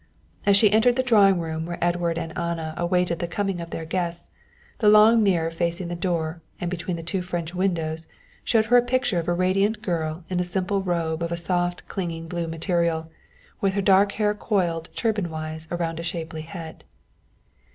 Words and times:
As 0.47 0.57
she 0.57 0.71
entered 0.71 0.95
the 0.95 1.03
drawing 1.03 1.39
room 1.39 1.67
where 1.67 1.77
Edward 1.79 2.17
and 2.17 2.35
Anna 2.35 2.73
awaited 2.75 3.19
the 3.19 3.27
coming 3.27 3.61
of 3.61 3.69
their 3.69 3.85
guests, 3.85 4.29
the 4.79 4.89
long 4.89 5.21
mirror 5.21 5.51
facing 5.51 5.89
the 5.89 5.95
door 5.95 6.41
and 6.59 6.71
between 6.71 6.97
the 6.97 7.03
two 7.03 7.21
French 7.21 7.53
windows 7.53 8.07
showed 8.43 8.65
her 8.65 8.77
a 8.77 8.81
picture 8.81 9.19
of 9.19 9.27
a 9.27 9.33
radiant 9.35 9.83
girl 9.83 10.23
in 10.27 10.39
a 10.39 10.43
simple 10.43 10.81
robe 10.81 11.21
of 11.21 11.31
a 11.31 11.37
soft 11.37 11.87
clinging 11.87 12.27
blue 12.27 12.47
material 12.47 13.01
and 13.61 13.73
with 13.75 13.85
dark 13.85 14.13
hair 14.13 14.33
coiled 14.33 14.89
turban 14.95 15.29
wise 15.29 15.67
around 15.69 15.99
a 15.99 16.03
shapely 16.03 16.41
head. 16.41 16.83